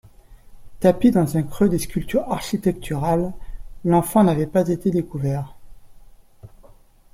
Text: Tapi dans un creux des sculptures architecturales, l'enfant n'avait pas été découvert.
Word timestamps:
Tapi 0.79 1.11
dans 1.11 1.37
un 1.37 1.43
creux 1.43 1.69
des 1.69 1.77
sculptures 1.77 2.23
architecturales, 2.31 3.31
l'enfant 3.85 4.23
n'avait 4.23 4.47
pas 4.47 4.67
été 4.67 4.89
découvert. 4.89 5.53